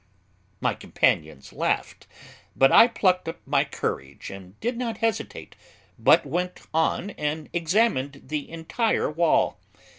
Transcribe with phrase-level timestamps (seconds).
[0.61, 2.07] My companions laughed,
[2.55, 5.55] but I plucked up my courage and did not hesitate,
[5.99, 9.59] but went on and examined the entire wall.